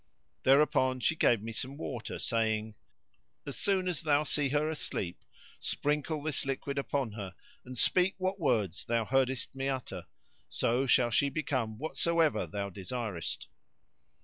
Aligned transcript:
Thereupon 0.41 0.99
she 0.99 1.15
gave 1.15 1.43
me 1.43 1.51
some 1.51 1.77
water, 1.77 2.17
saying, 2.17 2.73
"As 3.45 3.55
soon 3.55 3.87
as 3.87 4.01
thou 4.01 4.23
see 4.23 4.49
her 4.49 4.67
asleep, 4.67 5.23
sprinkle 5.59 6.23
this 6.23 6.43
liquid 6.43 6.79
upon 6.79 7.11
her 7.11 7.35
and 7.65 7.77
speak 7.77 8.15
what 8.17 8.39
words 8.39 8.83
thou 8.85 9.05
heardest 9.05 9.53
me 9.53 9.69
utter, 9.69 10.07
so 10.49 10.87
shall 10.87 11.11
she 11.11 11.29
become 11.29 11.77
whatsoever 11.77 12.47
thou 12.47 12.71
desirest." 12.71 13.47